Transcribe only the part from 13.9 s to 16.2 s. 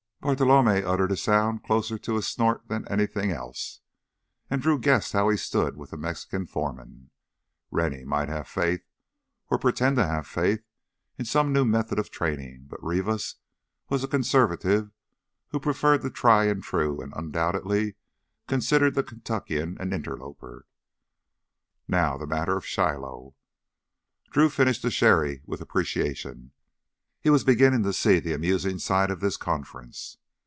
a conservative who preferred the